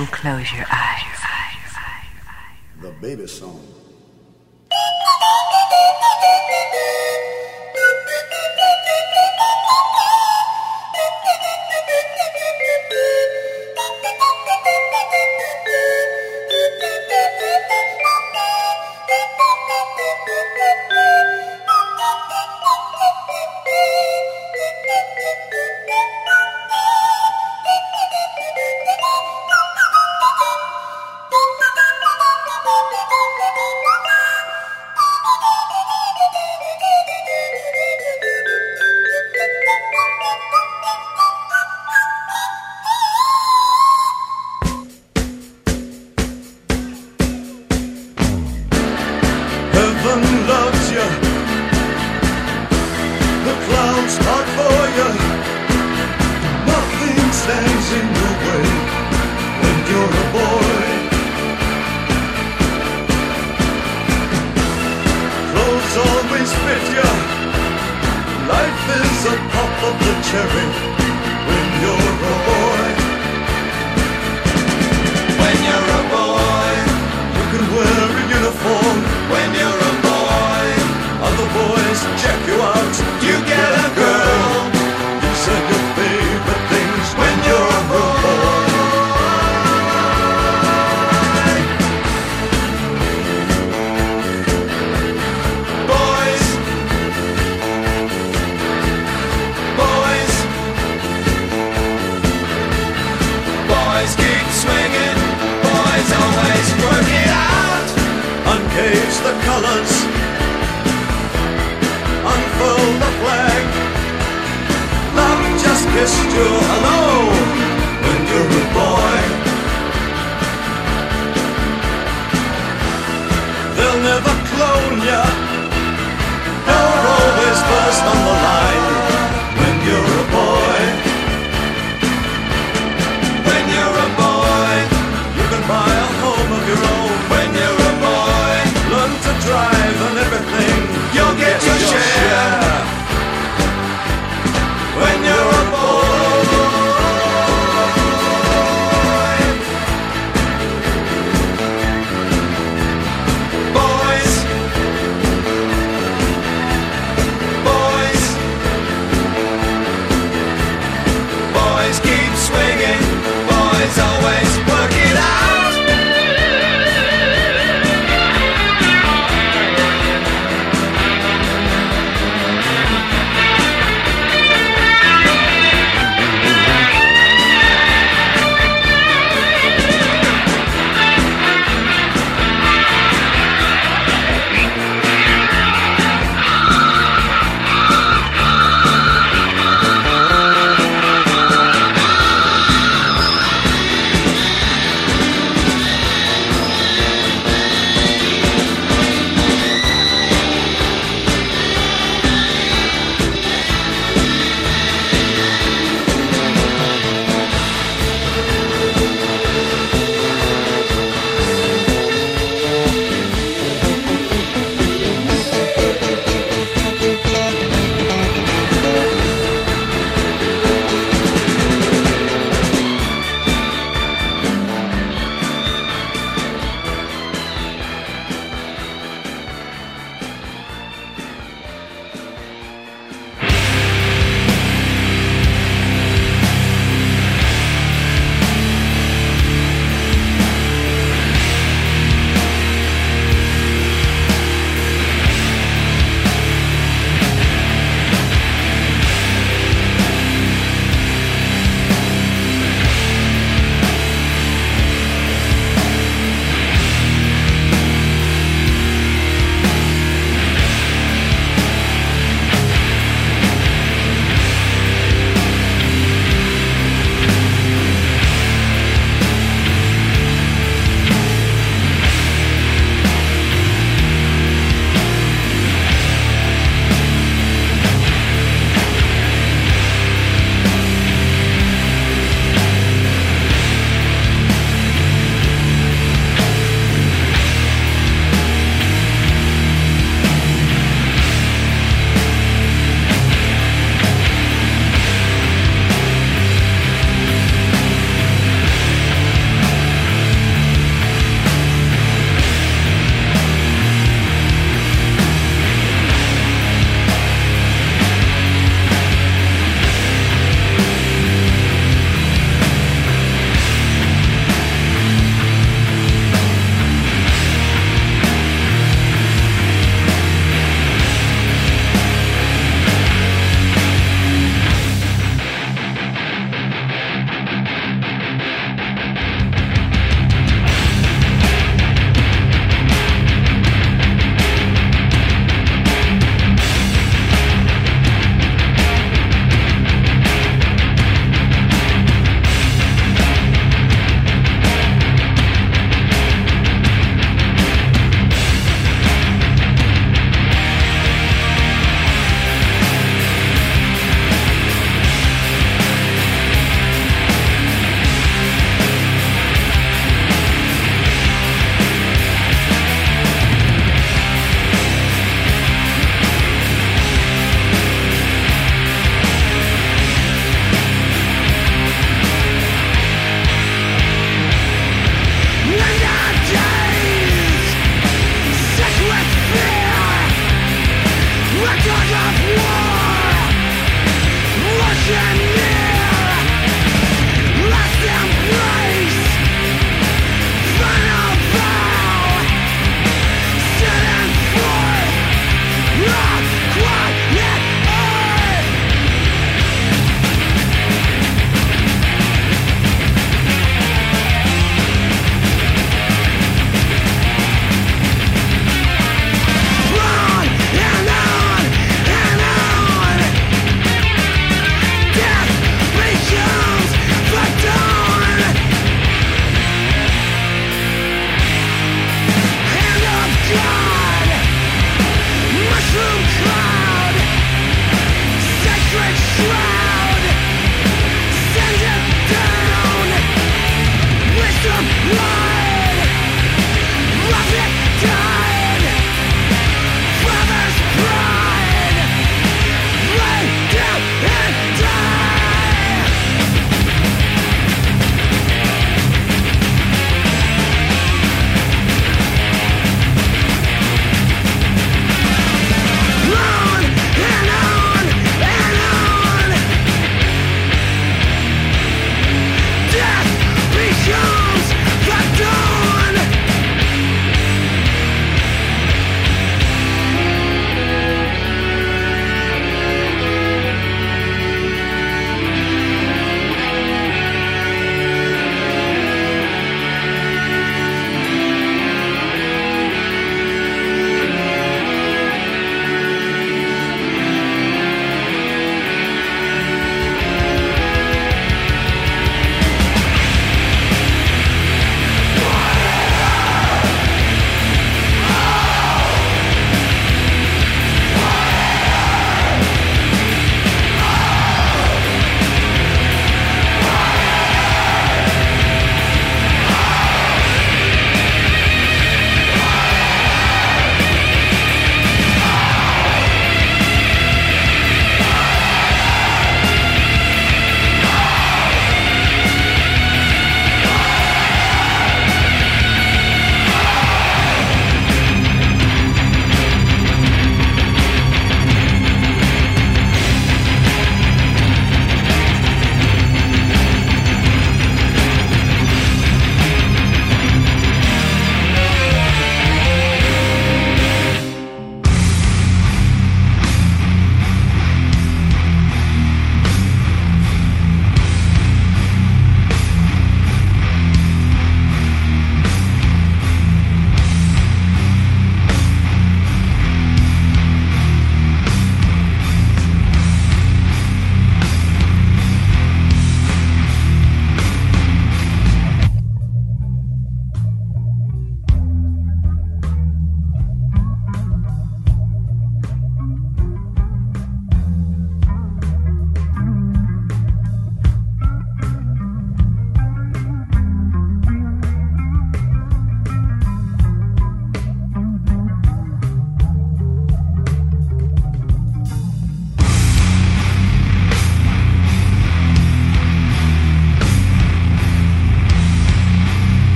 [0.00, 1.20] and close your eyes.
[2.80, 3.79] The baby song.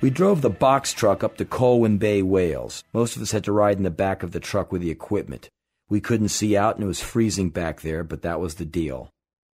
[0.00, 2.84] We drove the box truck up to Colwyn Bay, Wales.
[2.94, 5.50] Most of us had to ride in the back of the truck with the equipment.
[5.90, 9.10] We couldn't see out and it was freezing back there, but that was the deal.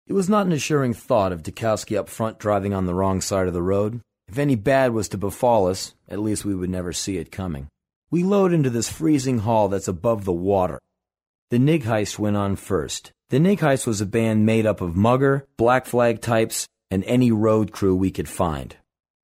[0.07, 3.47] It was not an assuring thought of Dukowski up front driving on the wrong side
[3.47, 4.01] of the road.
[4.27, 7.67] If any bad was to befall us, at least we would never see it coming.
[8.09, 10.79] We load into this freezing hall that's above the water.
[11.51, 13.11] The Nig Heist went on first.
[13.29, 17.31] The Nig Heist was a band made up of mugger, black flag types, and any
[17.31, 18.75] road crew we could find.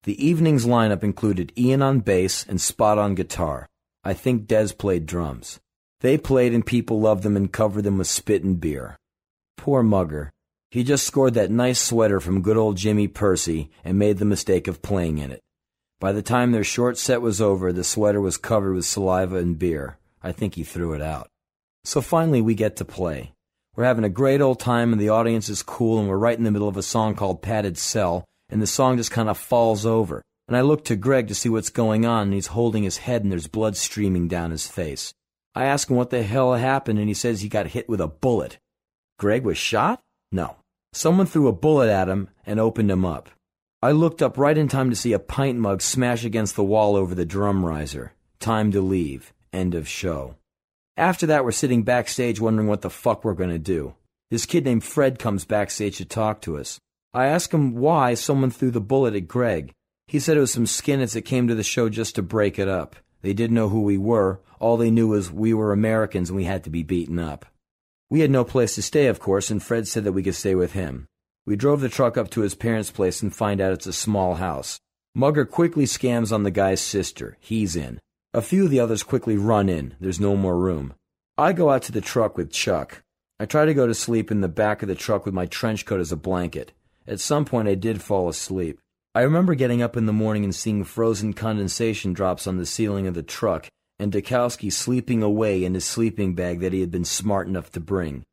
[0.08, 3.68] The evening's lineup included Ian on bass and Spot on guitar.
[4.06, 5.60] I think Dez played drums.
[6.00, 8.96] They played and people loved them and covered them with spit and beer.
[9.58, 10.32] Poor Mugger.
[10.72, 14.70] He just scored that nice sweater from good old Jimmy Pursey and made the mistake
[14.70, 15.42] of playing in it.
[16.00, 19.60] By the time their short set was over, the sweater was covered with saliva and
[19.60, 19.98] beer.
[20.24, 21.28] I think he threw it out.
[21.84, 23.34] So finally, we get to play.
[23.76, 26.46] We're having a great old time, and the audience is cool, and we're right in
[26.46, 29.86] the middle of a song called Padded Cell, and the song just kind of falls
[29.86, 30.22] over.
[30.48, 33.24] And I look to Greg to see what's going on, and he's holding his head,
[33.24, 35.14] and there's blood streaming down his face.
[35.54, 38.08] I ask him what the hell happened, and he says he got hit with a
[38.08, 38.60] bullet.
[39.20, 40.02] Greg was shot?
[40.32, 40.58] No.
[40.94, 43.30] Someone threw a bullet at him and opened him up.
[43.82, 46.96] I looked up right in time to see a pint mug smash against the wall
[46.96, 48.14] over the drum riser.
[48.40, 49.34] Time to leave.
[49.52, 50.36] End of show.
[50.96, 53.94] After that, we're sitting backstage wondering what the fuck we're going to do.
[54.32, 56.80] This kid named Fred comes backstage to talk to us.
[57.18, 59.74] I asked him why someone threw the bullet at Greg.
[60.06, 62.68] He said it was some skinheads that came to the show just to break it
[62.68, 62.96] up.
[63.24, 64.40] They didn't know who we were.
[64.60, 67.48] All they knew was we were Americans and we had to be beaten up.
[68.12, 70.54] We had no place to stay, of course, and Fred said that we could stay
[70.54, 71.08] with him.
[71.44, 74.36] We drove the truck up to his parents' place and find out it's a small
[74.36, 74.80] house.
[75.16, 77.36] Mugger quickly scams on the guy's sister.
[77.40, 78.00] He's in.
[78.36, 79.96] A few of the others quickly run in.
[80.00, 80.94] There's no more room.
[81.36, 83.02] I go out to the truck with Chuck.
[83.40, 85.84] I try to go to sleep in the back of the truck with my trench
[85.84, 86.74] coat as a blanket.
[87.08, 88.80] At some point, I did fall asleep.
[89.16, 93.08] I remember getting up in the morning and seeing frozen condensation drops on the ceiling
[93.08, 93.68] of the truck,
[93.98, 97.80] and Dukowski sleeping away in his sleeping bag that he had been smart enough to
[97.80, 98.24] bring.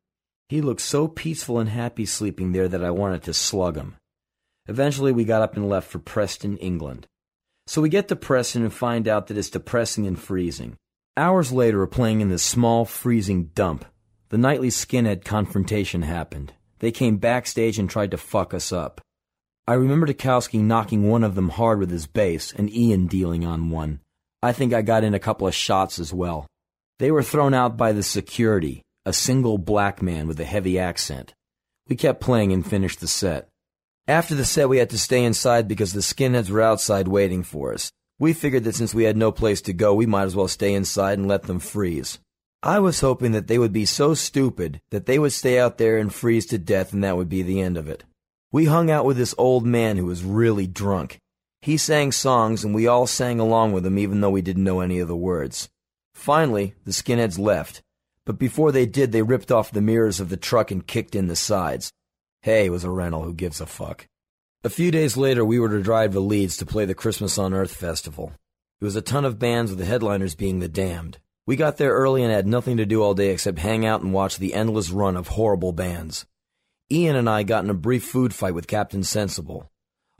[0.49, 3.95] He looked so peaceful and happy sleeping there that I wanted to slug him.
[4.67, 7.07] Eventually, we got up and left for Preston, England.
[7.67, 10.75] So we get to Preston and find out that it's depressing and freezing.
[11.17, 13.85] Hours later, playing in this small, freezing dump.
[14.29, 16.53] The nightly skinhead confrontation happened.
[16.79, 19.01] They came backstage and tried to fuck us up.
[19.67, 23.69] I remember Dukowski knocking one of them hard with his bass and Ian dealing on
[23.69, 23.99] one.
[24.43, 26.45] I think I got in a couple of shots as well.
[26.99, 31.33] They were thrown out by the security, a single black man with a heavy accent.
[31.87, 33.49] We kept playing and finished the set.
[34.07, 37.73] After the set, we had to stay inside because the skinheads were outside waiting for
[37.73, 37.91] us.
[38.19, 40.73] We figured that since we had no place to go, we might as well stay
[40.73, 42.19] inside and let them freeze.
[42.65, 45.99] I was hoping that they would be so stupid that they would stay out there
[45.99, 48.03] and freeze to death and that would be the end of it.
[48.51, 51.19] We hung out with this old man who was really drunk.
[51.61, 54.79] He sang songs and we all sang along with him even though we didn't know
[54.79, 55.69] any of the words.
[56.15, 57.83] Finally, the skinheads left,
[58.25, 61.27] but before they did, they ripped off the mirrors of the truck and kicked in
[61.27, 61.93] the sides.
[62.41, 64.07] Hey, it was a rental, who gives a fuck?
[64.63, 67.53] A few days later, we were to drive to Leeds to play the Christmas on
[67.53, 68.33] Earth festival.
[68.81, 71.19] It was a ton of bands with the headliners being the damned.
[71.47, 74.11] We got there early and had nothing to do all day except hang out and
[74.11, 76.25] watch the endless run of horrible bands.
[76.91, 79.69] Ian and I got in a brief food fight with Captain Sensible.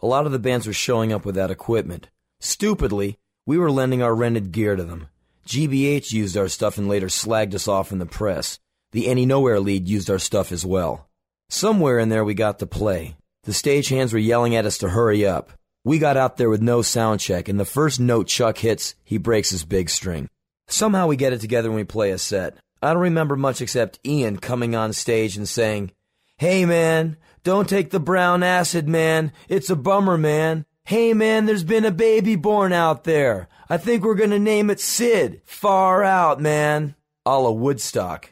[0.02, 2.10] A lot of the bands were showing up without equipment.
[2.42, 5.08] Stupidly, we were lending our rented gear to them.
[5.48, 8.60] GBH used our stuff and later slagged us off in the press.
[8.92, 11.10] The Anti-Nowhere League used our stuff as well.
[11.50, 13.16] Somewhere in there we got to play.
[13.44, 15.52] The stagehands were yelling at us to hurry up.
[15.84, 19.18] We got out there with no sound check, and the first note Chuck hits, he
[19.18, 20.30] breaks his big string.
[20.68, 22.56] Somehow we get it together and we play a set.
[22.82, 25.92] I don't remember much except Ian coming on stage and saying,
[26.38, 29.32] Hey man, don't take the brown acid, man.
[29.48, 30.66] It's a bummer, man.
[30.84, 33.48] Hey man, there's been a baby born out there.
[33.70, 35.42] I think we're gonna name it Sid.
[35.46, 36.96] Far out, man.
[37.26, 38.30] A la Woodstock.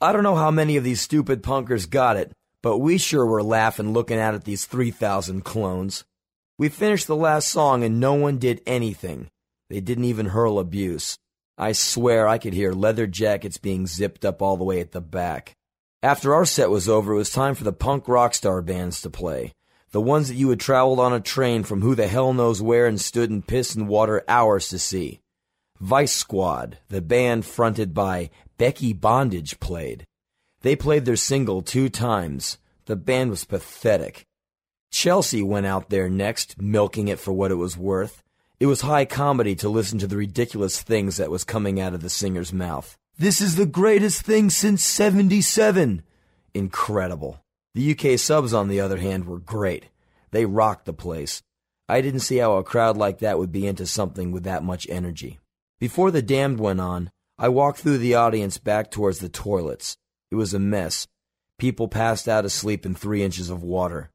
[0.00, 3.42] I don't know how many of these stupid punkers got it, but we sure were
[3.42, 6.04] laughing looking out at these 3,000 clones.
[6.58, 9.28] We finished the last song and no one did anything.
[9.70, 11.18] They didn't even hurl abuse.
[11.58, 15.00] I swear I could hear leather jackets being zipped up all the way at the
[15.00, 15.56] back.
[16.02, 19.10] After our set was over, it was time for the punk rock star bands to
[19.10, 19.52] play.
[19.90, 22.86] The ones that you had traveled on a train from who the hell knows where
[22.86, 25.20] and stood in piss and water hours to see.
[25.80, 30.06] Vice Squad, the band fronted by Becky Bondage, played.
[30.60, 32.58] They played their single two times.
[32.84, 34.26] The band was pathetic.
[34.90, 38.22] Chelsea went out there next, milking it for what it was worth.
[38.58, 42.00] It was high comedy to listen to the ridiculous things that was coming out of
[42.00, 42.96] the singer's mouth.
[43.18, 46.02] This is the greatest thing since 77.
[46.54, 47.42] Incredible.
[47.74, 49.90] The UK subs, on the other hand, were great.
[50.30, 51.42] They rocked the place.
[51.86, 54.88] I didn't see how a crowd like that would be into something with that much
[54.88, 55.38] energy.
[55.78, 59.98] Before the damned went on, I walked through the audience back towards the toilets.
[60.30, 61.06] It was a mess.
[61.58, 64.10] People passed out asleep in three inches of water.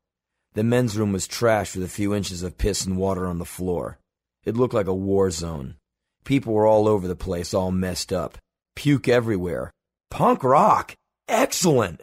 [0.53, 3.45] The men's room was trashed with a few inches of piss and water on the
[3.45, 3.99] floor.
[4.43, 5.75] It looked like a war zone.
[6.23, 8.37] People were all over the place, all messed up.
[8.75, 9.71] Puke everywhere.
[10.09, 10.95] Punk rock!
[11.27, 12.01] Excellent!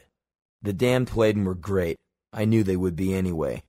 [0.63, 1.97] The damned played and were great.
[2.33, 3.63] I knew they would be anyway.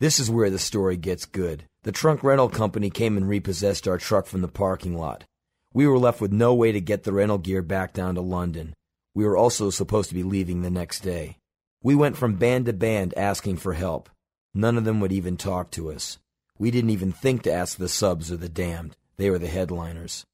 [0.00, 1.64] This is where the story gets good.
[1.82, 5.24] The trunk rental company came and repossessed our truck from the parking lot.
[5.72, 8.74] We were left with no way to get the rental gear back down to London.
[9.14, 11.36] We were also supposed to be leaving the next day.
[11.82, 14.10] We went from band to band asking for help.
[14.54, 16.18] None of them would even talk to us.
[16.58, 18.96] We didn't even think to ask the subs or the damned.
[19.16, 20.24] They were the headliners.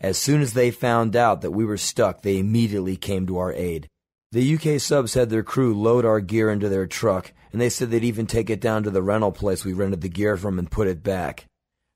[0.00, 3.52] As soon as they found out that we were stuck, they immediately came to our
[3.52, 3.88] aid.
[4.32, 7.90] The UK subs had their crew load our gear into their truck, and they said
[7.90, 10.70] they'd even take it down to the rental place we rented the gear from and
[10.70, 11.44] put it back.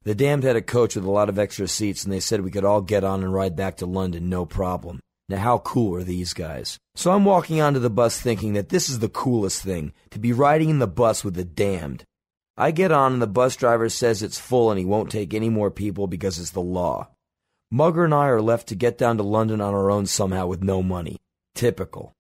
[0.05, 2.51] The damned had a coach with a lot of extra seats, and they said we
[2.51, 5.01] could all get on and ride back to London, no problem.
[5.29, 6.79] Now, how cool are these guys?
[6.95, 10.33] So I'm walking onto the bus thinking that this is the coolest thing to be
[10.33, 12.05] riding in the bus with the damned.
[12.59, 15.51] I get on, and the bus driver says it's full and he won't take any
[15.51, 17.09] more people because it's the law.
[17.71, 20.63] Mugger and I are left to get down to London on our own somehow with
[20.63, 21.19] no money.
[21.55, 22.15] Typical.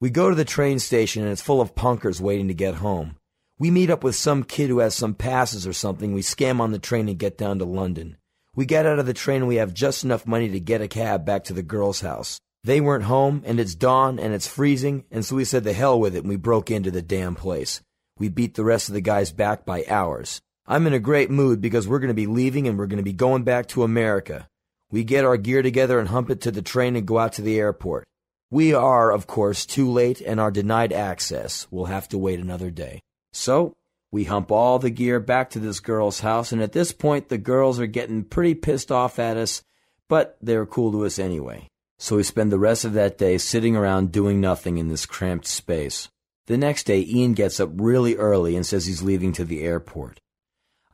[0.00, 3.16] We go to the train station and it's full of punkers waiting to get home.
[3.58, 6.12] We meet up with some kid who has some passes or something.
[6.12, 8.16] We scam on the train and get down to London.
[8.56, 10.88] We get out of the train and we have just enough money to get a
[10.88, 12.40] cab back to the girl's house.
[12.64, 16.00] They weren't home and it's dawn and it's freezing, and so we said the hell
[16.00, 17.80] with it and we broke into the damn place.
[18.22, 20.40] We beat the rest of the guys back by hours.
[20.64, 23.02] I'm in a great mood because we're going to be leaving and we're going to
[23.02, 24.46] be going back to America.
[24.92, 27.42] We get our gear together and hump it to the train and go out to
[27.42, 28.04] the airport.
[28.48, 31.66] We are, of course, too late and are denied access.
[31.72, 33.00] We'll have to wait another day.
[33.32, 33.74] So,
[34.12, 37.38] we hump all the gear back to this girl's house, and at this point, the
[37.38, 39.64] girls are getting pretty pissed off at us,
[40.08, 41.66] but they're cool to us anyway.
[41.98, 45.48] So we spend the rest of that day sitting around doing nothing in this cramped
[45.48, 46.08] space.
[46.46, 50.18] The next day, Ian gets up really early and says he's leaving to the airport.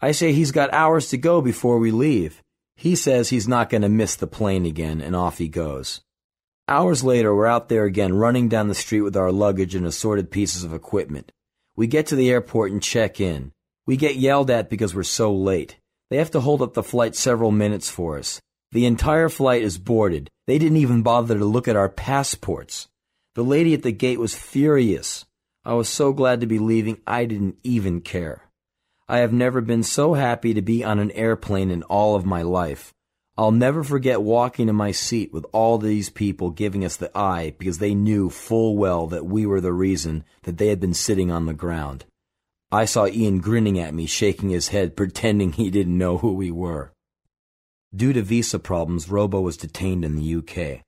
[0.00, 2.42] I say he's got hours to go before we leave.
[2.76, 6.02] He says he's not going to miss the plane again, and off he goes.
[6.68, 10.30] Hours later, we're out there again, running down the street with our luggage and assorted
[10.30, 11.32] pieces of equipment.
[11.74, 13.52] We get to the airport and check in.
[13.86, 15.78] We get yelled at because we're so late.
[16.10, 18.40] They have to hold up the flight several minutes for us.
[18.70, 20.28] The entire flight is boarded.
[20.46, 22.88] They didn't even bother to look at our passports.
[23.34, 25.24] The lady at the gate was furious.
[25.68, 28.48] I was so glad to be leaving, I didn't even care.
[29.06, 32.40] I have never been so happy to be on an airplane in all of my
[32.40, 32.94] life.
[33.36, 37.54] I'll never forget walking in my seat with all these people giving us the eye
[37.58, 41.30] because they knew full well that we were the reason that they had been sitting
[41.30, 42.06] on the ground.
[42.72, 46.50] I saw Ian grinning at me, shaking his head, pretending he didn't know who we
[46.50, 46.94] were.
[47.94, 50.80] Due to visa problems, Robo was detained in the UK.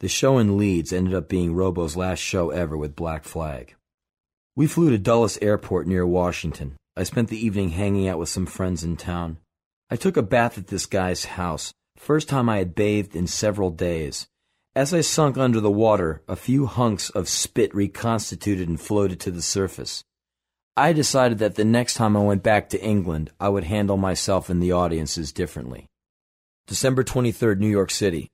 [0.00, 3.74] The show in Leeds ended up being Robo's last show ever with Black Flag.
[4.58, 6.74] We flew to Dulles Airport near Washington.
[6.96, 9.38] I spent the evening hanging out with some friends in town.
[9.88, 13.70] I took a bath at this guy's house, First time I had bathed in several
[13.70, 14.26] days.
[14.74, 19.30] As I sunk under the water, a few hunks of spit reconstituted and floated to
[19.30, 20.02] the surface.
[20.76, 24.50] I decided that the next time I went back to England, I would handle myself
[24.50, 25.86] in the audiences differently.
[26.66, 28.26] December 23rd, New York City.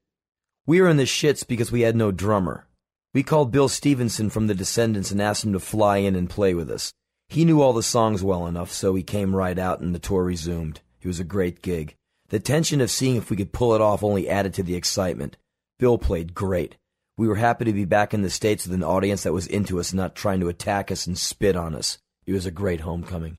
[0.67, 2.67] We were in the shits because we had no drummer.
[3.15, 6.53] We called Bill Stevenson from the Descendents and asked him to fly in and play
[6.53, 6.93] with us.
[7.29, 10.25] He knew all the songs well enough, so he came right out and the tour
[10.25, 10.81] resumed.
[11.01, 11.95] It was a great gig.
[12.29, 15.37] The tension of seeing if we could pull it off only added to the excitement.
[15.79, 16.77] Bill played great.
[17.17, 19.79] We were happy to be back in the States with an audience that was into
[19.79, 21.99] us, not trying to attack us and spit on us.
[22.27, 23.37] It was a great homecoming.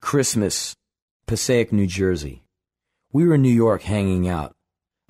[0.00, 0.76] Christmas,
[1.26, 2.44] Passaic, New Jersey.
[3.12, 4.52] We were in New York hanging out.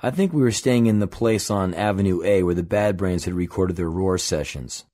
[0.04, 3.24] I think we were staying in the place on Avenue A where the Bad Brains
[3.24, 4.84] had recorded their ROIR sessions.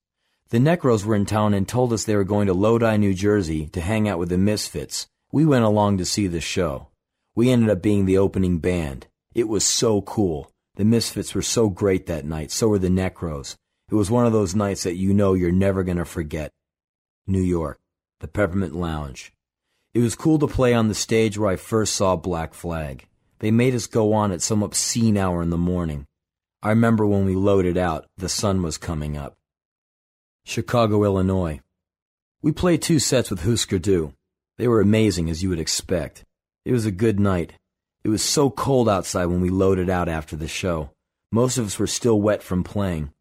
[0.51, 3.68] The Necros were in town and told us they were going to Lodi, New Jersey
[3.68, 5.07] to hang out with the Misfits.
[5.33, 6.88] We went along to see the show.
[7.35, 9.07] We ended up being the opening band.
[9.35, 10.51] It was so cool.
[10.75, 13.57] The Misfits were so great that night, so were the Necros.
[13.90, 16.53] It was one of those nights that you know you're never going to forget.
[17.27, 17.81] New York.
[18.21, 19.33] the Peppermint Lounge.
[19.94, 23.08] It was cool to play on the stage where I first saw Black Flag.
[23.40, 26.07] They made us go on at some obscene hour in the morning.
[26.62, 29.37] I remember when we loaded out, the sun was coming up.
[30.44, 31.61] Chicago, Illinois.
[32.42, 34.12] We played two sets with Hüsker Dü.
[34.57, 36.24] They were amazing, as you would expect.
[36.64, 37.53] It was a good night.
[38.03, 40.90] It was so cold outside when we loaded out after the show.
[41.31, 43.12] Most of us were still wet from playing.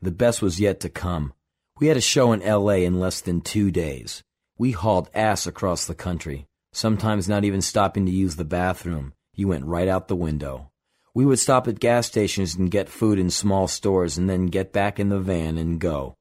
[0.00, 1.34] The best was yet to come.
[1.78, 2.84] We had a show in L.A.
[2.84, 4.22] in less than two days.
[4.58, 9.12] We hauled ass across the country, sometimes not even stopping to use the bathroom.
[9.34, 10.70] You went right out the window.
[11.14, 14.72] We would stop at gas stations and get food in small stores and then get
[14.72, 16.14] back in the van and go.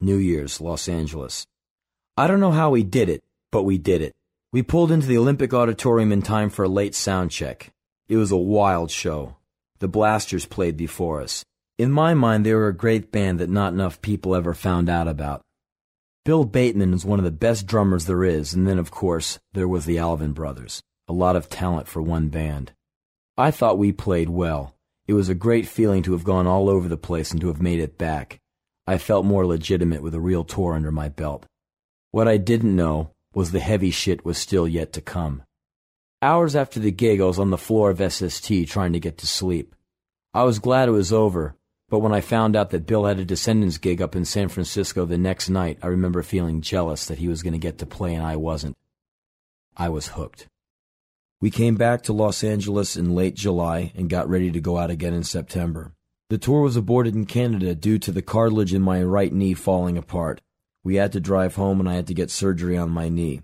[0.00, 1.46] New Year's, Los Angeles.
[2.16, 4.14] I don't know how we did it, but we did it.
[4.52, 7.70] We pulled into the Olympic Auditorium in time for a late sound check.
[8.08, 9.36] It was a wild show.
[9.78, 11.44] The Blasters played before us.
[11.78, 15.06] In my mind, they were a great band that not enough people ever found out
[15.06, 15.42] about.
[16.24, 19.68] Bill Bateman is one of the best drummers there is, and then, of course, there
[19.68, 20.82] was the Alvin Brothers.
[21.08, 22.72] A lot of talent for one band.
[23.36, 24.74] I thought we played well.
[25.06, 27.62] It was a great feeling to have gone all over the place and to have
[27.62, 28.40] made it back.
[28.86, 31.46] I felt more legitimate with a real tour under my belt.
[32.10, 35.42] What I didn't know was the heavy shit was still yet to come.
[36.20, 39.26] Hours after the gig, I was on the floor of SST trying to get to
[39.26, 39.74] sleep.
[40.34, 41.54] I was glad it was over,
[41.88, 45.06] but when I found out that Bill had a Descendents gig up in San Francisco
[45.06, 48.14] the next night, I remember feeling jealous that he was going to get to play
[48.14, 48.76] and I wasn't.
[49.76, 50.48] I was hooked.
[51.40, 54.90] We came back to Los Angeles in late July and got ready to go out
[54.90, 55.92] again in September.
[56.30, 59.96] The tour was aborted in Canada due to the cartilage in my right knee falling
[59.96, 60.40] apart.
[60.82, 63.42] We had to drive home and I had to get surgery on my knee.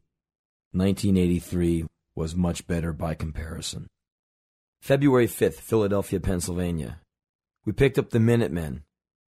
[0.73, 3.87] 1983 was much better by comparison.
[4.83, 6.99] February 5th, Philadelphia, Pennsylvania.
[7.65, 8.83] We picked up the Minutemen.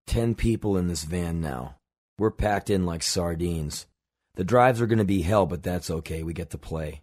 [0.09, 1.77] Ten people in this van now.
[2.19, 3.87] We're packed in like sardines.
[4.35, 6.25] The drives are going to be hell, but that's okay.
[6.25, 7.03] We get to play.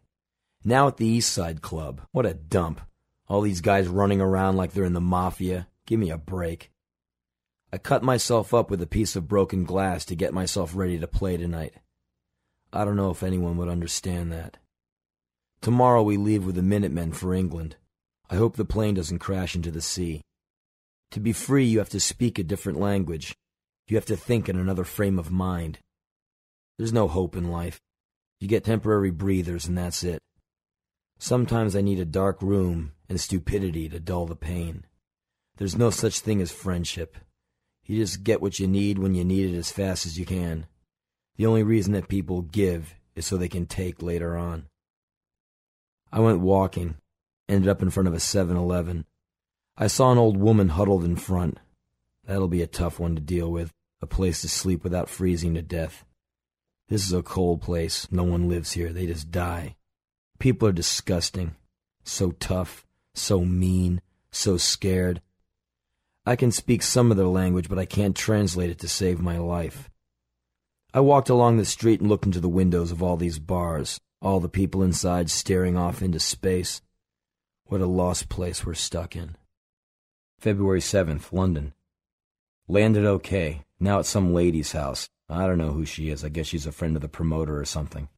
[0.66, 2.02] Now at the East Side Club.
[2.12, 2.80] What a dump.
[3.28, 5.68] All these guys running around like they're in the mafia.
[5.86, 6.72] Give me a break.
[7.72, 11.08] I cut myself up with a piece of broken glass to get myself ready to
[11.08, 11.74] play tonight.
[12.72, 14.58] I don't know if anyone would understand that.
[15.62, 17.76] Tomorrow we leave with the Minutemen for England.
[18.30, 20.22] I hope the plane doesn't crash into the sea.
[21.12, 23.36] To be free, you have to speak a different language.
[23.88, 25.80] You have to think in another frame of mind.
[26.78, 27.80] There's no hope in life.
[28.40, 30.20] You get temporary breathers, and that's it.
[31.24, 34.86] Sometimes I need a dark room and stupidity to dull the pain.
[35.56, 37.16] There's no such thing as friendship.
[37.86, 40.68] You just get what you need when you need it as fast as you can.
[41.38, 44.66] The only reason that people give is so they can take later on.
[46.12, 46.98] I went walking,
[47.48, 49.06] ended up in front of a 7 Eleven.
[49.78, 51.58] I saw an old woman huddled in front.
[52.26, 55.62] That'll be a tough one to deal with, a place to sleep without freezing to
[55.62, 56.04] death.
[56.90, 58.12] This is a cold place.
[58.12, 58.92] No one lives here.
[58.92, 59.78] They just die.
[60.44, 61.56] People are disgusting.
[62.04, 65.22] So tough, so mean, so scared.
[66.26, 69.38] I can speak some of their language, but I can't translate it to save my
[69.38, 69.90] life.
[70.94, 74.42] I walked along the street and looked into the windows of all these bars, all
[74.42, 76.82] the people inside staring off into space.
[77.68, 79.38] What a lost place we're stuck in.
[80.42, 81.72] February 7th, London.
[82.68, 83.62] Landed okay.
[83.80, 85.08] Now at some lady's house.
[85.30, 86.26] I don't know who she is.
[86.26, 88.10] I guess she's a friend of the promoter or something.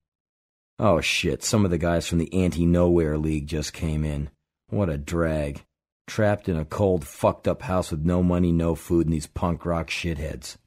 [0.77, 4.29] Oh shit, some of the guys from the Anti Nowhere League just came in.
[4.67, 5.63] What a drag
[6.07, 9.65] trapped in a cold, fucked up house with no money, no food, and these punk
[9.65, 10.57] rock shitheads.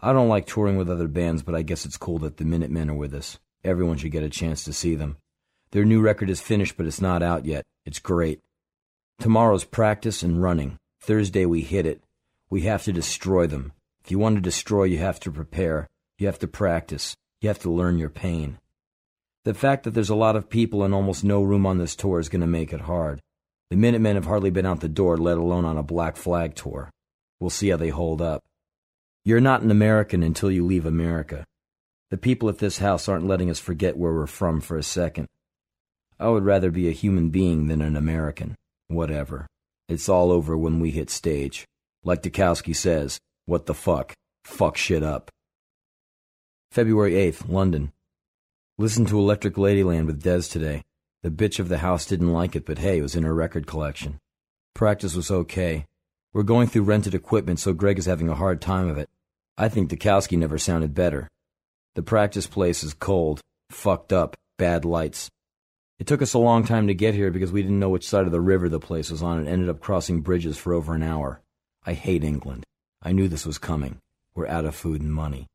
[0.00, 2.90] I don't like touring with other bands, but I guess it's cool that the Minutemen
[2.90, 3.38] are with us.
[3.64, 5.16] Everyone should get a chance to see them.
[5.70, 7.64] Their new record is finished, but it's not out yet.
[7.84, 8.40] It's great.
[9.18, 10.78] Tomorrow's practice and running.
[11.00, 12.02] Thursday we hit it.
[12.50, 13.72] We have to destroy them.
[14.04, 15.86] If you want to destroy, you have to prepare.
[16.18, 17.14] You have to practice.
[17.40, 18.58] You have to learn your pain.
[19.48, 22.20] The fact that there's a lot of people and almost no room on this tour
[22.20, 23.22] is going to make it hard.
[23.70, 26.90] The Minutemen have hardly been out the door, let alone on a Black Flag tour.
[27.40, 28.44] We'll see how they hold up.
[29.24, 31.46] You're not an American until you leave America.
[32.10, 35.26] The people at this house aren't letting us forget where we're from for a second.
[36.20, 38.54] I would rather be a human being than an American.
[38.88, 39.46] Whatever.
[39.88, 41.64] It's all over when we hit stage.
[42.04, 44.12] Like Dukowski says, what the fuck?
[44.44, 45.30] Fuck shit up.
[46.70, 47.92] February 8th, London.
[48.80, 50.84] Listen to Electric Ladyland with Dez today.
[51.24, 53.66] The bitch of the house didn't like it, but hey, it was in her record
[53.66, 54.20] collection.
[54.72, 55.84] Practice was okay.
[56.32, 59.08] We're going through rented equipment, so Greg is having a hard time of it.
[59.56, 61.26] I think Dukowski never sounded better.
[61.96, 65.28] The practice place is cold, fucked up, bad lights.
[65.98, 68.26] It took us a long time to get here because we didn't know which side
[68.26, 71.02] of the river the place was on and ended up crossing bridges for over an
[71.02, 71.40] hour.
[71.84, 72.62] I hate England.
[73.02, 73.98] I knew this was coming.
[74.36, 75.48] We're out of food and money.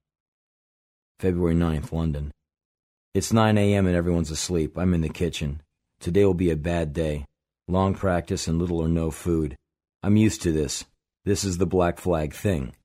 [1.20, 2.34] February 9th, London.
[3.14, 3.86] It's 9 a.m.
[3.86, 4.76] and everyone's asleep.
[4.76, 5.62] I'm in the kitchen.
[6.00, 7.26] Today will be a bad day.
[7.68, 9.56] Long practice and little or no food.
[10.02, 10.86] I'm used to this.
[11.24, 12.76] This is the black flag thing.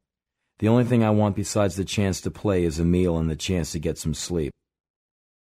[0.59, 3.37] The only thing I want besides the chance to play is a meal and the
[3.37, 4.53] chance to get some sleep.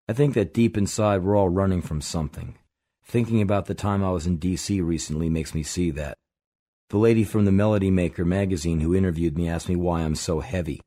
[0.08, 2.56] I think that deep inside we're all running from something.
[3.04, 4.80] Thinking about the time I was in D.C.
[4.80, 6.16] recently makes me see that.
[6.88, 10.40] The lady from the Melody Maker magazine who interviewed me asked me why I'm so
[10.40, 10.80] heavy.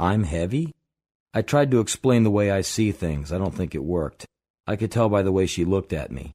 [0.00, 0.72] I'm heavy?
[1.32, 3.32] I tried to explain the way I see things.
[3.32, 4.26] I don't think it worked.
[4.66, 6.34] I could tell by the way she looked at me.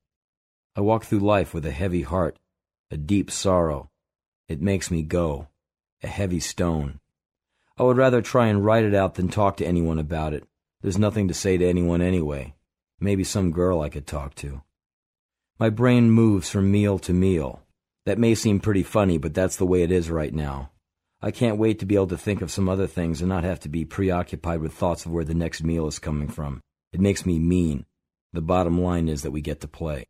[0.76, 2.38] I walk through life with a heavy heart,
[2.90, 3.90] a deep sorrow.
[4.48, 5.48] It makes me go,
[6.02, 7.00] a heavy stone.
[7.78, 10.46] I would rather try and write it out than talk to anyone about it.
[10.82, 12.54] There's nothing to say to anyone anyway.
[13.00, 14.62] Maybe some girl I could talk to.
[15.60, 17.62] My brain moves from meal to meal.
[18.06, 20.72] That may seem pretty funny, but that's the way it is right now.
[21.26, 23.60] I can't wait to be able to think of some other things and not have
[23.62, 26.62] to be preoccupied with thoughts of where the next meal is coming from.
[26.94, 27.88] It makes me mean.
[28.34, 30.06] The bottom line is that we get to play.